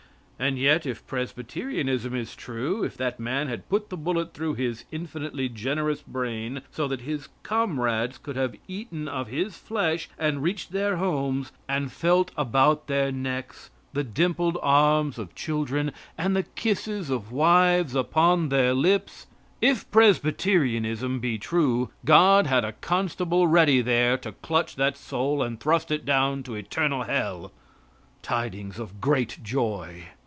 [0.41, 4.85] And yet if Presbyterianism is true; if that man had put the bullet through his
[4.91, 10.71] infinitely generous brain so that his comrades could have eaten of his flesh and reached
[10.71, 17.11] their homes and felt about their necks the dimpled arms of children and the kisses
[17.11, 19.27] of wives upon their lips
[19.61, 25.59] if Presbyterianism be true, God had a constable ready there to clutch that soul and
[25.59, 27.51] thrust it down to eternal hell.
[28.23, 30.05] Tidings of great joy.